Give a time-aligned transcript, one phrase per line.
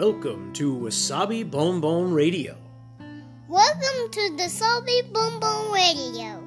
[0.00, 2.56] Welcome to Wasabi Bon Bon Radio.
[3.50, 6.40] Welcome to the Salty Boom Boom Radio.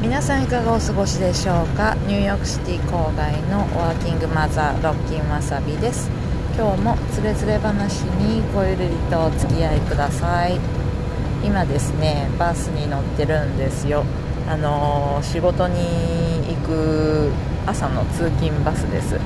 [0.00, 1.96] 皆さんいかがお過ごしでしょうか？
[2.06, 6.08] ニューヨークシティ郊外のワーキングマザーロッキンわさびです
[6.56, 10.77] 今日もつれづれ話にごゆるりとお付き合いください
[11.44, 14.04] 今ですねバスに乗ってるんですよ。
[14.48, 15.76] あの仕事に
[16.48, 17.30] 行く
[17.66, 19.18] 朝の通勤バスです。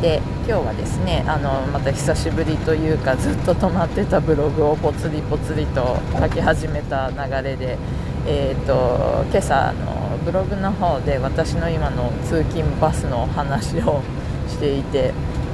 [0.00, 7.76] で今日はですねあのまた久しぶりというかずっと止まってたブログをぽつりぽつりと書き始めた流れで、
[8.26, 14.02] えー、と今朝のブログの方で私の今の通勤バスの話を
[14.46, 15.12] していて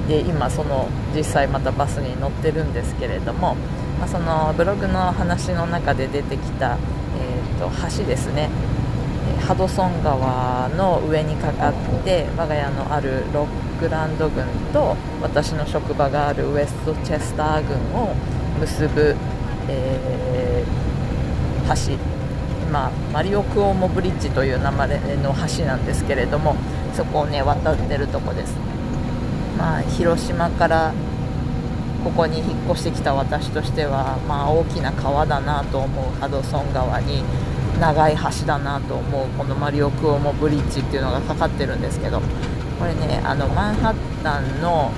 [0.08, 3.56] で今その実際またバスに乗ってるんですけれども、
[3.98, 6.78] まあそのブログの話の中で出てきた、
[7.18, 8.50] えー、と橋ですね。
[9.46, 18.14] ハドソン川の上にかかって我が家のあるロックランド郡と私の職場があるウエストチェスター郡を
[18.60, 19.14] 結ぶ、
[19.68, 20.84] えー
[21.64, 21.96] 橋、
[22.70, 26.56] まあ、マリオクオモブリッジという名前の橋なんですけれども
[26.94, 28.54] そこをね渡ってるとこです、
[29.58, 30.92] まあ、広島から
[32.04, 37.24] ここに引っ越してきた私としては、まあ、大きな川だなと思うハドソン川に
[37.80, 42.20] 長い橋だなと思うこのマリオクオモブリッジっていうのがかかってるんですけど
[42.78, 44.92] これねあのマンハッタンの、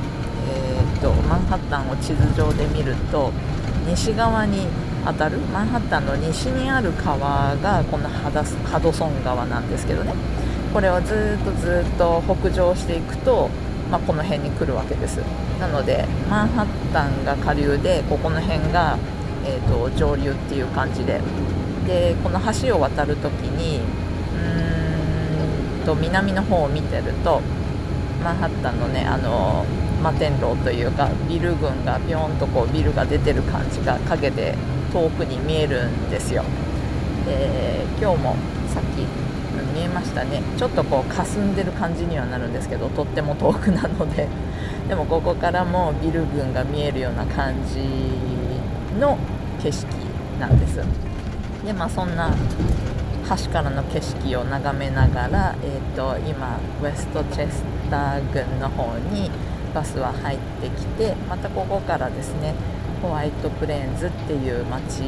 [0.51, 3.31] えーっとマンハッタンを地図上で見ると
[3.89, 4.67] 西側に
[5.07, 10.13] 当たるマンハッタンの西にある川がこのハハドソン川なんですけどね。
[10.77, 13.49] これをずっとずっと北上していくと、
[13.91, 15.19] まあ、この辺に来るわけです。
[15.61, 18.99] なのでマンハッタンが下流でここの辺が、
[19.45, 21.21] えー、と上流っていう感じで。
[21.87, 27.41] でこの橋を渡るときにうーんと南の方を見てると
[28.25, 29.65] マンハッタンのねあの
[30.03, 34.55] 摩天楼というかビル群がビョンとこうビルが出てる感じが影で
[34.93, 36.43] 遠くに見えるんですよ。
[37.25, 38.37] で今日も
[38.69, 39.07] さっき
[39.63, 40.43] うん見えましたね。
[40.57, 44.29] ちょっとこう霞んでる感じにはなるんですけどとっても遠くなので。
[44.89, 47.81] でもここからもビル群が見えるような感じ
[49.01, 49.19] の
[49.61, 49.87] 景色
[50.39, 50.81] なんです。
[51.65, 52.31] でまあそんな
[53.29, 59.31] 橋からの景色を眺めながら、えー、と今ウエストチェスター郡の方に
[59.75, 62.55] バスは入ってきてまたここからですね
[63.03, 65.03] ホワイトプレーンズっていう街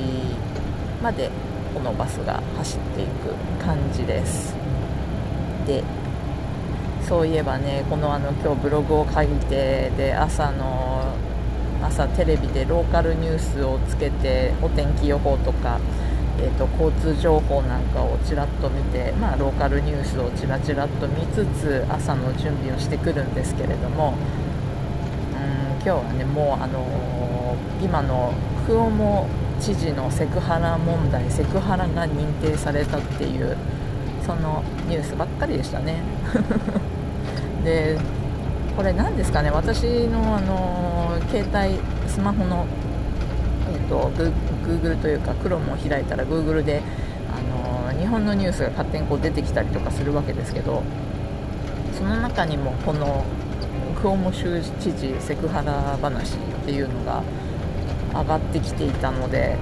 [1.01, 1.31] まで
[1.78, 4.56] このバスが走っていく感じです。
[5.65, 5.84] で
[7.06, 11.15] そういえばねこのあの今日ブログを書いてで朝の
[11.81, 15.78] 朝テレビでローカルニュースをつけてお天気予報とか、
[16.41, 24.15] えー、と交通情報なんかをちらっと見て、まあ、ローカルニュースをちらちらっと見つつ朝の準備をしてくるんですけれども
[25.33, 27.38] うん今日はねもう、あのー
[27.81, 28.34] 今の
[28.67, 29.28] クオモ
[29.61, 33.57] 知事のセクハラ問題セクハラが認定されたっていう
[34.27, 36.03] そのニュースばっかりでしたね。
[37.65, 37.99] で
[38.77, 39.51] これ何ですかね？
[39.51, 42.65] 私の、あの携帯スマホの、
[43.73, 44.33] えー、とグ
[44.65, 46.83] Google というか Chrome を開いたら Google で、
[47.35, 50.83] あの日本のニュースが勝手にこう出てきたりとかするわけですけど
[51.97, 53.25] その中にもこの
[54.01, 57.23] クオモ州知事セクハラ話っていうのが
[58.13, 59.57] 上がってきていたので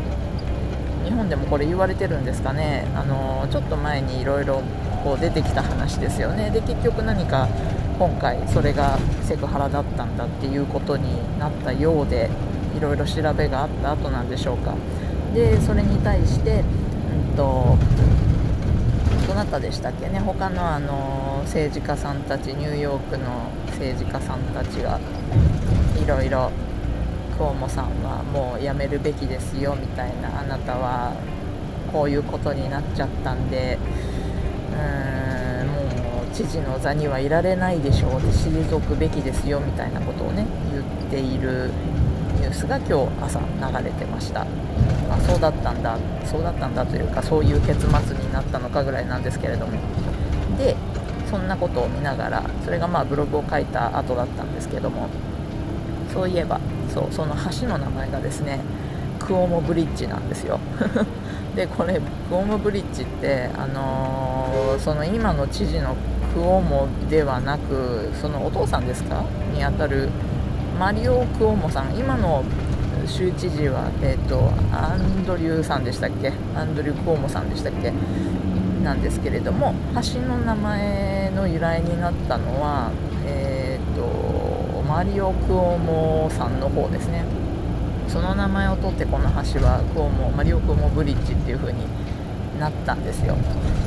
[1.05, 2.87] 日本でもこれ言われてるんですかね。
[2.95, 4.63] あのちょっと前にいろいろ
[5.21, 6.51] 出てきた話ですよね。
[6.51, 7.49] で結局何か
[7.99, 11.05] 今回それがセクハラだったんだっていうことに
[11.39, 12.29] なったようで
[12.77, 14.75] いろいろ調べがあった後なんでしょうか。
[15.33, 16.65] でそれに対して、
[17.31, 17.77] うんと
[19.29, 20.19] どなたでしたっけね。
[20.19, 23.25] 他のあの政治家さんたちニューヨークの
[23.69, 24.99] 政治家さんたちが
[26.03, 26.51] いろいろ
[27.37, 30.41] クオモさんはもう辞めるべきですよみたいな。
[30.41, 31.13] あなたは
[31.93, 33.79] こういうことになっちゃったんで。
[34.73, 41.71] うーんもう知事の座にはいられないでしょうで退くべきですよみたいなことをね言っている
[42.39, 44.43] ニュースが今日朝流れてました。
[44.43, 44.47] あ
[45.21, 49.73] そうだったんだそうだったんだというかそういう結末になったのかぐらいなんですけれども。
[50.59, 50.77] で
[51.31, 55.09] そんなことを見ながらそれがまあブログを書いた後だったんですけども。
[56.17, 56.59] そういえば
[56.93, 58.61] そうその橋の名前がですね
[59.19, 60.59] クオモブリッジなんですよ。
[61.55, 65.95] でこれクオモブリッジってあのーその今の知事の
[66.35, 69.23] クオモではなくそのお父さんですか？
[69.55, 70.09] にあたる
[70.79, 71.97] マリオ・クオモさん。
[71.99, 72.45] 今の
[73.07, 76.33] 州知事は、えーと、アンドリューさんでしたっけ？
[76.57, 77.93] アンドリュー・コーモさんでしたっけ？
[78.85, 82.91] なんですけれども橋の名前の由来になったのは、
[84.89, 87.25] マリオ・クオモさんの方ですね。
[88.09, 91.81] その名前を取ってこの橋はクオモマリオ・クオモブリッジっていう風に
[92.61, 93.37] なったんですよ。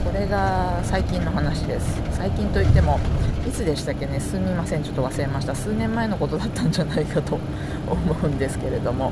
[0.04, 2.01] これが最近の話です。
[2.12, 3.00] 最近といっても
[3.48, 4.19] いつでしたっけね？
[4.19, 4.84] すみません。
[4.84, 5.56] ちょっと忘れました。
[5.56, 7.40] 数年前のことだったんじゃないかと
[7.88, 9.12] 思うんですけれども。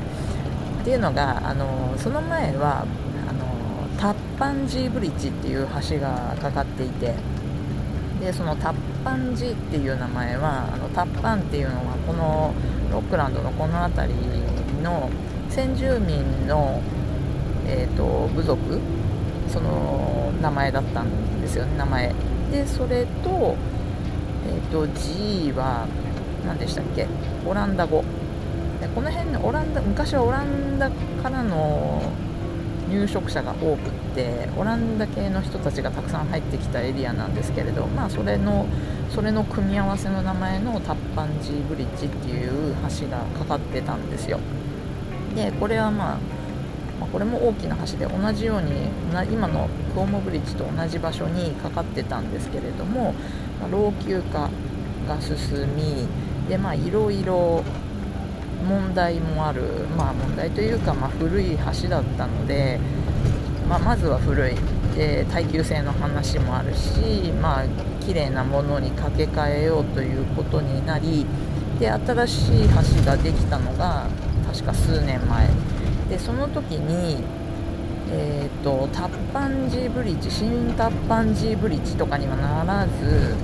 [0.82, 2.84] っていうのがあのその前は
[3.28, 7.14] あのタッパンジーブリッジっていう橋がかかっていて
[8.20, 8.74] でそのタッ
[9.04, 12.52] パンジっていう名前はあのタッパンっていうのはこの
[12.90, 14.14] ロックランドのこの辺り
[14.82, 15.08] の
[15.48, 16.80] 先住民の、
[17.66, 18.80] えーと、部族
[19.48, 22.12] その名前だったんですよね名前。
[22.50, 23.56] でそれと,、
[24.46, 25.86] えーと、G は
[26.46, 27.06] 何でしたっけ？
[27.46, 28.02] オランダ語。
[28.80, 30.90] でこの辺のオランダ昔はオランダ
[31.22, 32.02] からの
[32.90, 38.66] 入植者が多くってオランダ系の人たちがたくさん入ってきたエリアなんですけれど、まあ、それの
[39.10, 44.38] それの組み合わせの名前のタッパンジーブリッジっていう橋がかかってたんですよ。
[45.34, 46.18] でこれはまあ
[47.00, 48.72] ま、これも大きな橋で同じように
[49.30, 53.14] 今のクオモブリッジと同じ場所にかかってたんですけれども、
[53.60, 54.50] ま、老朽化
[55.06, 55.36] が進
[55.76, 56.08] み
[56.48, 57.62] でまあいろいろ
[58.66, 59.62] 問題もある、
[59.96, 62.78] まあ、問題というか、まあ、古い橋だったので、
[63.68, 64.54] まあ、まずは古い。
[64.96, 67.64] で耐久性の話もあるし、まあ
[68.04, 71.24] 綺麗なものに掛け替えようということになり
[71.78, 74.06] で新しい橋ができたのが
[74.50, 75.48] 確か数年前。
[76.08, 77.22] でその時に、
[78.10, 83.36] えーと、タッパンジーブリッジ新タッパンジーブリッジとかにはならず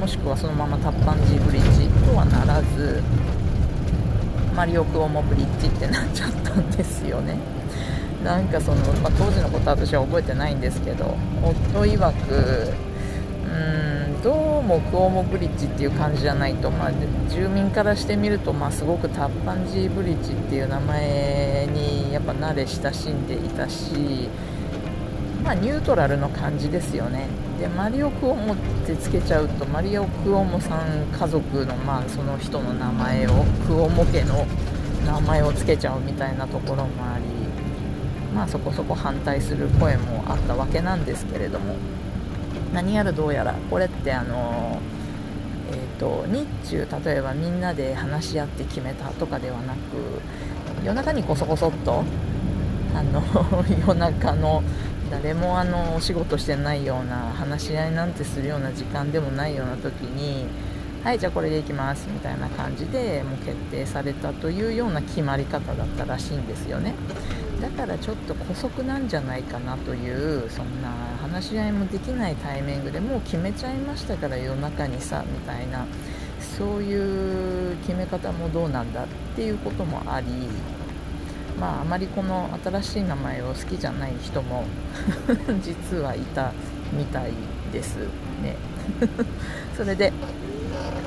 [0.00, 3.02] もしくはそのままタッパンジーブリッジとはならず
[4.56, 7.36] マリオクオモブリッジってなっちゃったんですよね。
[8.24, 12.74] なんかその、まあ、当時のことは私は覚えてないんですけど夫曰く
[13.44, 16.92] うんどうもクオモブリッジっていう感じじゃないと、まあ、
[17.30, 24.28] 住民からしてみると、まあ、すごくタッパンジーブリッジっていう名前にやっぱ慣れ親しんでいたし、
[25.44, 27.28] まあ、ニュートラルの感じですよね。
[27.58, 28.56] でマリオクオモっ
[28.86, 34.46] てつけちゃうとマリオクオモさん家族の、まあ、その人の名前をクオモ家の
[35.06, 37.24] 名前をつけちゃうみたいなところもあり、
[38.34, 41.76] まあ、そこそこ反対する声もあったわけなんですけれども。
[42.72, 44.80] 何やらどうやらこれってあの
[45.68, 49.78] えーと、日中例えばみんなで話し合って決めたとかではなく
[50.84, 52.04] 夜中にこそこそっと
[52.94, 53.22] あの
[53.88, 54.62] 夜中の
[55.10, 60.46] 誰もあのお仕事してないような話し合いなんてするような時間でもないような時に
[61.04, 66.94] はいじゃあこれでいきますみたいな感じでもう決定されたというような決まり方だったらしいんですよね。
[67.60, 70.90] だからちょっと姑息なんじゃないかなというそんな
[71.22, 75.86] 話し合いもできないタイミングでもう決めちゃいましたから夜中にさみたいな
[76.58, 80.26] そういう決め方もどうなんだっていうこともあり
[81.58, 84.64] まああまりこの新しい名前を好きじゃない人も
[85.62, 86.52] 実はいた
[86.92, 87.32] みたい
[87.72, 87.96] です
[88.42, 88.56] ね。
[89.76, 90.12] それで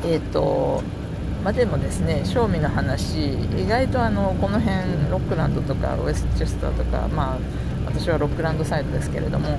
[0.04, 0.84] えっ、ー、と
[1.44, 4.76] まあ、でもですね正味の話意外とあのこの辺
[5.10, 7.38] ロックランドとかウェスチェスターとか、まあ、
[7.86, 9.58] 私はロックランドサイドですけれども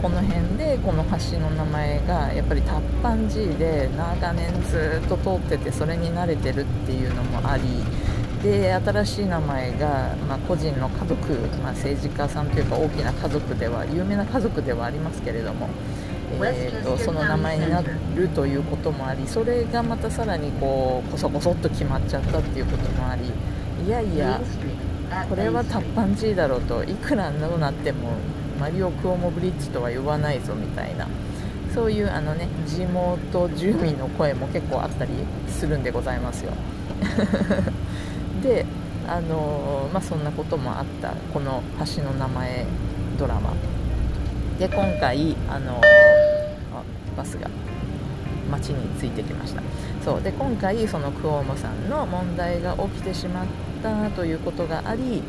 [0.00, 7.62] この辺でこの橋の名前がやっぱりタッパン G で長年ずっと通っててそれに慣れてるっていうのもあり
[8.42, 15.68] で新しい名前が、まあ、個人の家族、まあ、政治家さんというか大きな家族では有名な家族ではありますけれども
[16.30, 17.82] えーと、その名前にな
[18.14, 23.22] るということもありそれがまたさらにこうこそこそっと決まっちゃったっていうこともあり
[23.86, 24.40] いやいや
[25.28, 28.10] これはタッパンジーだろうといくらどうなっても
[28.60, 31.08] マリオ・クオモブリッジとは呼ばないぞみたいな
[31.74, 35.12] そういうあの、ね、地元住民の声も結構あったり
[35.48, 36.52] するんでございますよ
[38.42, 38.66] で
[39.06, 41.14] あのまあ、そんなこともあった。
[41.32, 41.62] この
[41.96, 42.66] 橋の名前
[43.18, 43.54] ドラマ。
[44.58, 45.80] で今回あの
[47.16, 47.48] バスが
[48.50, 49.62] 町に着いてきました。
[50.04, 50.22] そう。
[50.22, 53.46] で今回そのクオモさんの問題が起きてしまっ
[53.82, 55.22] たということがあり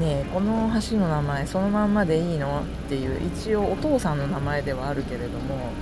[0.00, 2.60] ねえこの橋の名前そのまんまでいいの？
[2.60, 5.72] っていう一応お父さんの名前ではあるけれども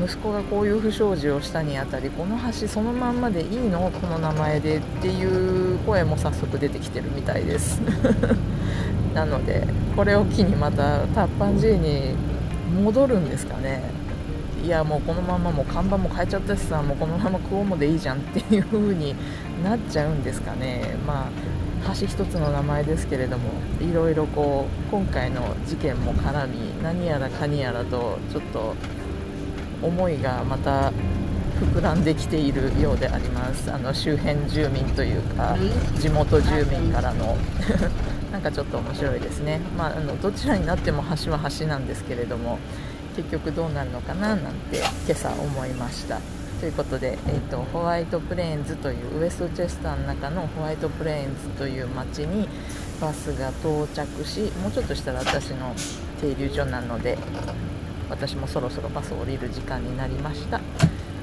[0.00, 3.90] 息子がこういう不祥事をしたにあたりこの橋そのまんまでいいの？
[3.90, 7.80] この名前でっていう声も早速出てきてるみたいです。
[9.14, 12.14] なのでこれを機にまたタッパン G に
[12.82, 13.82] 戻るんですかね。
[14.64, 19.16] いやもうこのままもう看板も変えちゃったしさもうこのままクオモでいいじゃんっていう風に
[19.64, 20.96] なっちゃうんですかね。
[21.06, 28.74] まあ橋一つの名前ですけれどもいろいろこう今回の事件も絡み何やらかにやらとちょっと
[29.82, 30.92] 思いがまた
[31.60, 33.70] 膨らんできているようであります。
[33.72, 35.56] あの周辺住民というか
[35.98, 37.36] 地元住民からの。
[38.32, 42.58] なんかちょっと面白いですね、まあ、あのどちらになっても橋は橋なんですけれども
[43.14, 44.38] 結局どうなるのかななん
[44.70, 46.18] て今朝思いました。
[46.58, 52.48] ということで、えーと、ホワイトプレーンズというウエストチェスターの中のホワイトプレーンズという町に
[53.00, 55.74] バスが到着しもうちょっとしたら私の
[56.20, 57.18] 停留所なので
[58.12, 60.60] 私もそろそろバスを降りる時間になりました。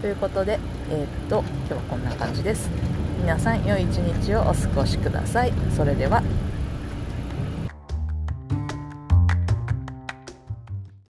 [0.01, 2.69] ということで、えー、っと今日はこんな感じです。
[3.21, 5.53] 皆さん良い一日をお過ごしください。
[5.75, 6.23] それでは